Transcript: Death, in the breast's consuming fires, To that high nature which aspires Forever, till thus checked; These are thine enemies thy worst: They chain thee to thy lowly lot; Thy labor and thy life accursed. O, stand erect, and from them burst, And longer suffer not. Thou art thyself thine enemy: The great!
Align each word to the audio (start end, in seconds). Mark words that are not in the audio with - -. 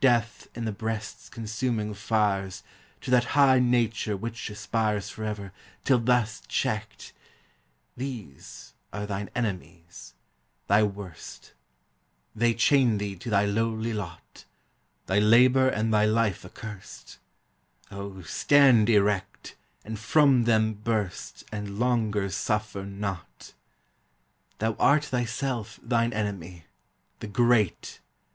Death, 0.00 0.48
in 0.54 0.64
the 0.64 0.72
breast's 0.72 1.28
consuming 1.28 1.92
fires, 1.92 2.62
To 3.02 3.10
that 3.10 3.24
high 3.36 3.58
nature 3.58 4.16
which 4.16 4.48
aspires 4.48 5.10
Forever, 5.10 5.52
till 5.84 5.98
thus 5.98 6.40
checked; 6.48 7.12
These 7.94 8.72
are 8.90 9.04
thine 9.04 9.28
enemies 9.36 10.14
thy 10.66 10.82
worst: 10.82 11.52
They 12.34 12.54
chain 12.54 12.96
thee 12.96 13.16
to 13.16 13.28
thy 13.28 13.44
lowly 13.44 13.92
lot; 13.92 14.46
Thy 15.04 15.18
labor 15.18 15.68
and 15.68 15.92
thy 15.92 16.06
life 16.06 16.42
accursed. 16.46 17.18
O, 17.90 18.22
stand 18.22 18.88
erect, 18.88 19.56
and 19.84 19.98
from 19.98 20.44
them 20.44 20.72
burst, 20.72 21.44
And 21.52 21.78
longer 21.78 22.30
suffer 22.30 22.86
not. 22.86 23.52
Thou 24.56 24.72
art 24.78 25.04
thyself 25.04 25.78
thine 25.82 26.14
enemy: 26.14 26.64
The 27.20 27.26
great! 27.28 28.00